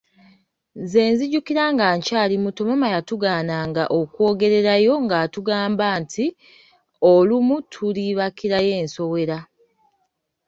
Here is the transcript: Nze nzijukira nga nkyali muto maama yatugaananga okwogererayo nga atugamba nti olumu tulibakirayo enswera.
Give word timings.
Nze 0.81 1.01
nzijukira 1.11 1.63
nga 1.73 1.87
nkyali 1.97 2.35
muto 2.43 2.61
maama 2.69 2.87
yatugaananga 2.93 3.83
okwogererayo 3.99 4.93
nga 5.03 5.15
atugamba 5.25 5.87
nti 6.01 6.25
olumu 7.11 7.55
tulibakirayo 7.73 8.71
enswera. 8.81 9.37